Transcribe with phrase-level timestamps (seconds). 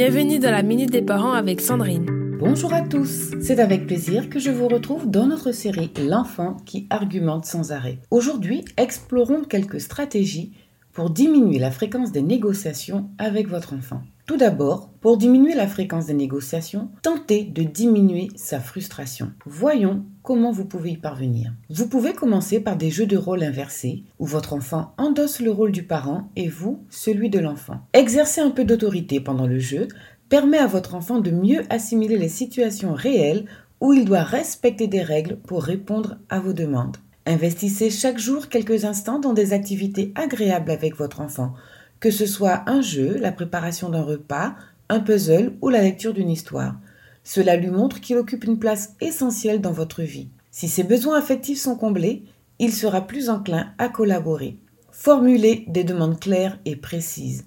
[0.00, 2.06] Bienvenue dans la Minute des Parents avec Sandrine.
[2.38, 6.86] Bonjour à tous, c'est avec plaisir que je vous retrouve dans notre série L'enfant qui
[6.88, 7.98] argumente sans arrêt.
[8.12, 10.52] Aujourd'hui, explorons quelques stratégies
[10.92, 14.02] pour diminuer la fréquence des négociations avec votre enfant.
[14.28, 19.32] Tout d'abord, pour diminuer la fréquence des négociations, tentez de diminuer sa frustration.
[19.46, 21.54] Voyons comment vous pouvez y parvenir.
[21.70, 25.72] Vous pouvez commencer par des jeux de rôle inversés, où votre enfant endosse le rôle
[25.72, 27.80] du parent et vous celui de l'enfant.
[27.94, 29.88] Exercer un peu d'autorité pendant le jeu
[30.28, 33.46] permet à votre enfant de mieux assimiler les situations réelles
[33.80, 36.98] où il doit respecter des règles pour répondre à vos demandes.
[37.24, 41.54] Investissez chaque jour quelques instants dans des activités agréables avec votre enfant
[42.00, 44.54] que ce soit un jeu, la préparation d'un repas,
[44.88, 46.76] un puzzle ou la lecture d'une histoire.
[47.24, 50.28] Cela lui montre qu'il occupe une place essentielle dans votre vie.
[50.50, 52.24] Si ses besoins affectifs sont comblés,
[52.58, 54.58] il sera plus enclin à collaborer.
[54.90, 57.44] Formulez des demandes claires et précises.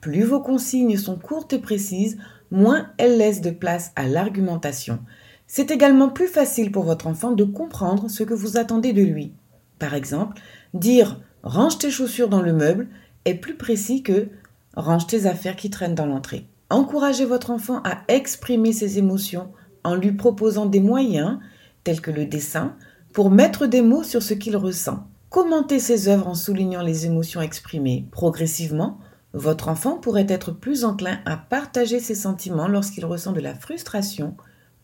[0.00, 2.16] Plus vos consignes sont courtes et précises,
[2.50, 5.00] moins elles laissent de place à l'argumentation.
[5.46, 9.32] C'est également plus facile pour votre enfant de comprendre ce que vous attendez de lui.
[9.78, 10.40] Par exemple,
[10.74, 12.88] dire range tes chaussures dans le meuble
[13.26, 14.28] est plus précis que
[14.74, 16.46] range tes affaires qui traînent dans l'entrée.
[16.70, 19.52] Encouragez votre enfant à exprimer ses émotions
[19.84, 21.38] en lui proposant des moyens,
[21.84, 22.74] tels que le dessin,
[23.12, 25.06] pour mettre des mots sur ce qu'il ressent.
[25.30, 28.06] Commentez ses œuvres en soulignant les émotions exprimées.
[28.10, 28.98] Progressivement,
[29.32, 34.36] votre enfant pourrait être plus enclin à partager ses sentiments lorsqu'il ressent de la frustration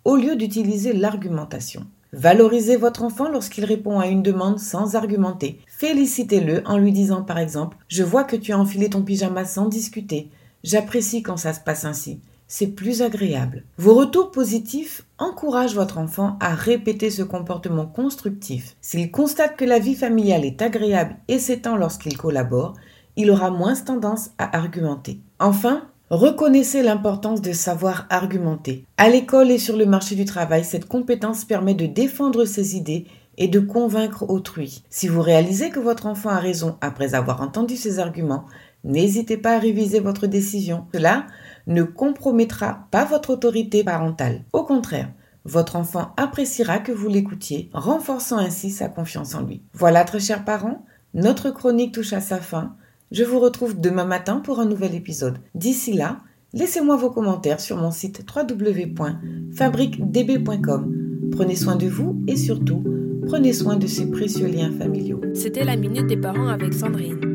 [0.05, 1.87] au lieu d'utiliser l'argumentation.
[2.13, 5.61] Valorisez votre enfant lorsqu'il répond à une demande sans argumenter.
[5.67, 9.67] Félicitez-le en lui disant par exemple Je vois que tu as enfilé ton pyjama sans
[9.67, 10.29] discuter.
[10.63, 12.21] J'apprécie quand ça se passe ainsi.
[12.47, 13.65] C'est plus agréable.
[13.79, 18.77] Vos retours positifs encouragent votre enfant à répéter ce comportement constructif.
[18.83, 22.75] S'il constate que la vie familiale est agréable et s'étend lorsqu'il collabore,
[23.17, 25.21] il aura moins tendance à argumenter.
[25.39, 28.85] Enfin, Reconnaissez l'importance de savoir argumenter.
[28.99, 33.07] À l'école et sur le marché du travail, cette compétence permet de défendre ses idées
[33.39, 34.85] et de convaincre autrui.
[34.91, 38.45] Si vous réalisez que votre enfant a raison après avoir entendu ses arguments,
[38.85, 40.85] n'hésitez pas à réviser votre décision.
[40.93, 41.25] Cela
[41.67, 44.45] ne compromettra pas votre autorité parentale.
[44.53, 45.09] Au contraire,
[45.47, 49.63] votre enfant appréciera que vous l'écoutiez, renforçant ainsi sa confiance en lui.
[49.73, 50.85] Voilà, très chers parents,
[51.15, 52.77] notre chronique touche à sa fin.
[53.13, 55.37] Je vous retrouve demain matin pour un nouvel épisode.
[55.55, 56.21] D'ici là,
[56.55, 61.29] laissez-moi vos commentaires sur mon site www.fabriquedb.com.
[61.31, 62.83] Prenez soin de vous et surtout,
[63.27, 65.21] prenez soin de ces précieux liens familiaux.
[65.35, 67.32] C'était la minute des parents avec Sandrine.